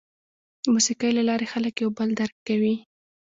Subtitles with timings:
[0.63, 2.75] د موسیقۍ له لارې خلک یو بل درک کوي.